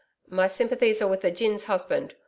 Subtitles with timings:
[0.27, 2.15] 'My sympathies are with the gin's husband.